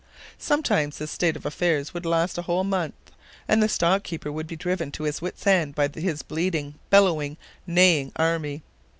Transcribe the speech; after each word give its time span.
Sometimes 0.39 0.97
this 0.97 1.11
state 1.11 1.35
of 1.35 1.45
affairs 1.45 1.93
would 1.93 2.07
last 2.07 2.39
a 2.39 2.41
whole 2.41 2.63
month, 2.63 2.95
and 3.47 3.61
the 3.61 3.69
stock 3.69 4.01
keeper 4.01 4.31
would 4.31 4.47
be 4.47 4.55
driven 4.55 4.91
to 4.93 5.03
his 5.03 5.21
wits' 5.21 5.45
end 5.45 5.75
by 5.75 5.89
his 5.89 6.23
bleating, 6.23 6.73
bellowing, 6.89 7.37
neighing 7.67 8.11
army. 8.15 8.63